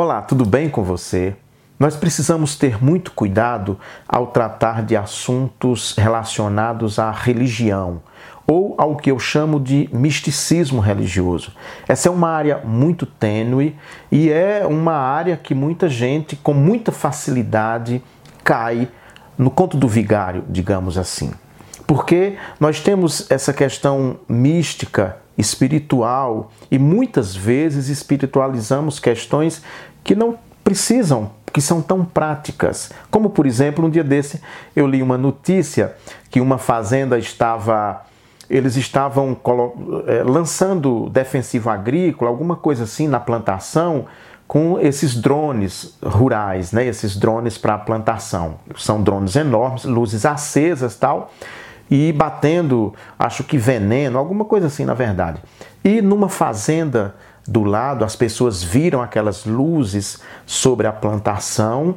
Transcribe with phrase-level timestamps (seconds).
[0.00, 1.34] Olá, tudo bem com você?
[1.76, 3.76] Nós precisamos ter muito cuidado
[4.08, 8.00] ao tratar de assuntos relacionados à religião
[8.46, 11.52] ou ao que eu chamo de misticismo religioso.
[11.88, 13.74] Essa é uma área muito tênue
[14.08, 18.00] e é uma área que muita gente, com muita facilidade,
[18.44, 18.86] cai
[19.36, 21.32] no conto do vigário, digamos assim.
[21.88, 29.62] Porque nós temos essa questão mística, espiritual e muitas vezes espiritualizamos questões
[30.08, 32.90] que não precisam, que são tão práticas.
[33.10, 34.40] Como, por exemplo, um dia desse
[34.74, 35.94] eu li uma notícia
[36.30, 38.06] que uma fazenda estava.
[38.48, 39.36] Eles estavam
[40.06, 44.06] é, lançando defensivo agrícola, alguma coisa assim, na plantação,
[44.46, 46.86] com esses drones rurais, né?
[46.86, 48.54] esses drones para plantação.
[48.78, 51.30] São drones enormes, luzes acesas tal,
[51.90, 55.42] e batendo, acho que veneno, alguma coisa assim, na verdade.
[55.84, 57.14] E numa fazenda
[57.48, 61.96] do lado, as pessoas viram aquelas luzes sobre a plantação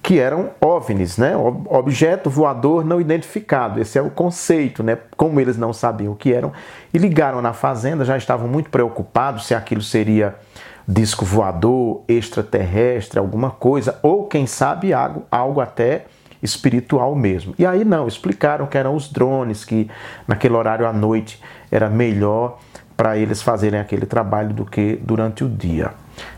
[0.00, 1.32] que eram OVNIs, né?
[1.36, 3.80] Objeto voador não identificado.
[3.80, 4.96] Esse é o conceito, né?
[5.16, 6.52] Como eles não sabiam o que eram
[6.94, 10.36] e ligaram na fazenda, já estavam muito preocupados se aquilo seria
[10.86, 16.04] disco voador, extraterrestre, alguma coisa, ou quem sabe algo, algo até
[16.40, 17.52] espiritual mesmo.
[17.58, 19.90] E aí não, explicaram que eram os drones, que
[20.28, 22.60] naquele horário à noite era melhor
[22.96, 25.92] para eles fazerem aquele trabalho do que durante o dia.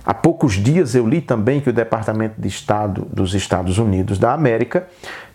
[0.05, 4.33] Há poucos dias eu li também que o Departamento de Estado dos Estados Unidos da
[4.33, 4.89] América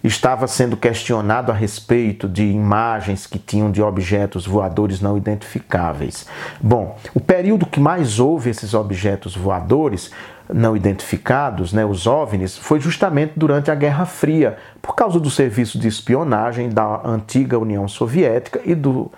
[0.03, 6.27] estava sendo questionado a respeito de imagens que tinham de objetos voadores não identificáveis.
[6.59, 10.11] Bom, o período que mais houve esses objetos voadores
[10.51, 15.79] não identificados, né, os OVNIs, foi justamente durante a Guerra Fria, por causa do serviço
[15.79, 19.09] de espionagem da antiga União Soviética e do,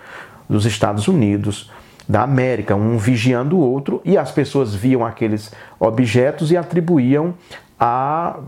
[0.48, 1.68] dos Estados Unidos
[2.08, 7.34] da América, um vigiando o outro, e as pessoas viam aqueles objetos e atribuíam
[7.78, 8.38] a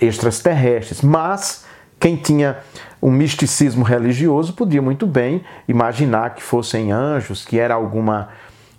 [0.00, 1.02] extraterrestres.
[1.02, 1.64] Mas
[1.98, 2.58] quem tinha
[3.02, 8.28] um misticismo religioso podia muito bem imaginar que fossem anjos, que era alguma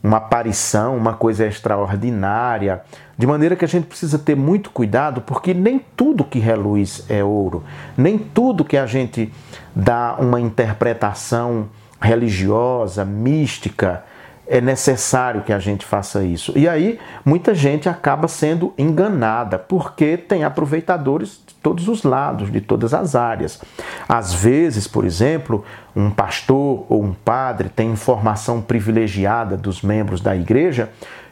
[0.02, 2.82] uma aparição, uma coisa extraordinária.
[3.18, 7.22] De maneira que a gente precisa ter muito cuidado, porque nem tudo que reluz é
[7.22, 7.64] ouro,
[7.98, 9.32] nem tudo que a gente
[9.76, 11.68] dá uma interpretação
[12.02, 14.04] religiosa, mística,
[14.50, 16.52] é necessário que a gente faça isso.
[16.56, 22.60] E aí, muita gente acaba sendo enganada, porque tem aproveitadores de todos os lados, de
[22.60, 23.62] todas as áreas.
[24.08, 25.64] Às vezes, por exemplo,
[25.96, 30.90] um pastor ou um padre tem informação privilegiada dos membros da igreja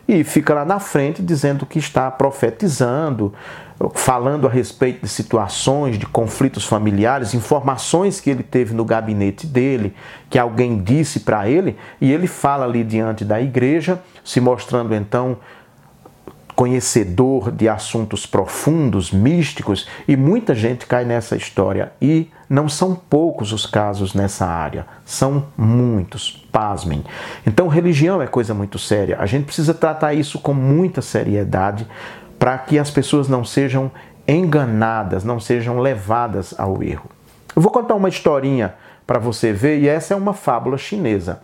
[0.08, 3.34] e fica lá na frente dizendo que está profetizando,
[3.94, 9.94] falando a respeito de situações, de conflitos familiares, informações que ele teve no gabinete dele,
[10.30, 15.38] que alguém disse para ele, e ele fala ali diante da igreja, se mostrando então
[16.56, 21.92] conhecedor de assuntos profundos, místicos, e muita gente cai nessa história.
[22.02, 27.04] E não são poucos os casos nessa área, são muitos, pasmem.
[27.46, 29.18] Então, religião é coisa muito séria.
[29.20, 31.88] A gente precisa tratar isso com muita seriedade
[32.40, 33.92] para que as pessoas não sejam
[34.28, 37.10] enganadas, não sejam levadas ao erro.
[37.56, 38.76] Eu vou contar uma historinha
[39.06, 41.42] para você ver, e essa é uma fábula chinesa.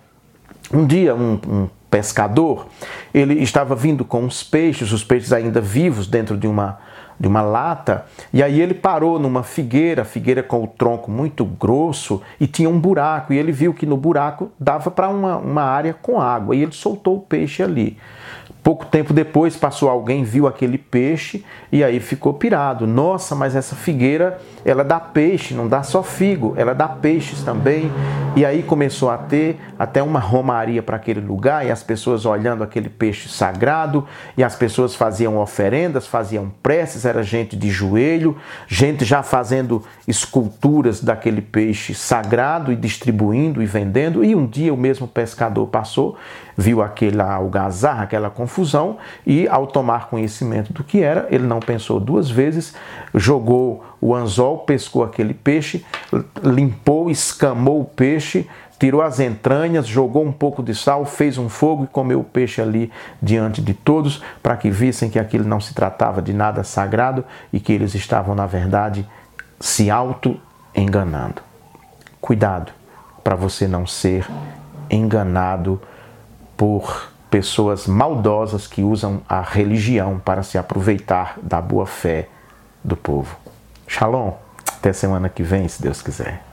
[0.71, 2.65] Um dia, um, um pescador,
[3.13, 6.79] ele estava vindo com os peixes, os peixes ainda vivos dentro de uma,
[7.19, 12.19] de uma lata, e aí ele parou numa figueira, figueira com o tronco muito grosso,
[12.39, 15.93] e tinha um buraco, e ele viu que no buraco dava para uma, uma área
[15.93, 17.95] com água, e ele soltou o peixe ali.
[18.63, 22.87] Pouco tempo depois passou alguém, viu aquele peixe e aí ficou pirado.
[22.87, 27.91] Nossa, mas essa figueira, ela dá peixe, não dá só figo, ela dá peixes também.
[28.37, 32.63] E aí começou a ter até uma romaria para aquele lugar e as pessoas olhando
[32.63, 38.37] aquele peixe sagrado e as pessoas faziam oferendas, faziam preces, era gente de joelho,
[38.67, 44.23] gente já fazendo esculturas daquele peixe sagrado e distribuindo e vendendo.
[44.23, 46.17] E um dia o mesmo pescador passou,
[46.57, 51.99] viu aquela algazarra, aquela confusão e ao tomar conhecimento do que era, ele não pensou
[51.99, 52.75] duas vezes,
[53.15, 55.85] jogou o anzol, pescou aquele peixe,
[56.43, 58.47] limpou, escamou o peixe,
[58.77, 62.61] tirou as entranhas, jogou um pouco de sal, fez um fogo e comeu o peixe
[62.61, 62.91] ali
[63.21, 67.23] diante de todos, para que vissem que aquilo não se tratava de nada sagrado
[67.53, 69.07] e que eles estavam, na verdade,
[69.57, 71.41] se auto-enganando.
[72.19, 72.73] Cuidado
[73.23, 74.27] para você não ser
[74.89, 75.81] enganado
[76.57, 82.29] por pessoas maldosas que usam a religião para se aproveitar da boa fé
[82.83, 83.35] do povo.
[83.87, 84.33] Shalom.
[84.77, 86.52] Até semana que vem, se Deus quiser.